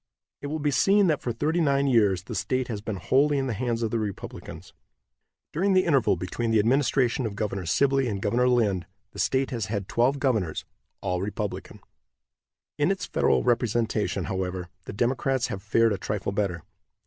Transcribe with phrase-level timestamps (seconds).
[0.41, 3.45] It will be seen that for thirty nine years the state has been wholly in
[3.45, 4.73] the hands of the Republicans.
[5.53, 9.67] During the interval between the administration of Governor Sibley and Governor Lind the state has
[9.67, 10.65] had twelve governors,
[11.01, 11.81] all Republican.
[12.79, 16.63] In its federal representation, however, the Democrats have fared a trifle better.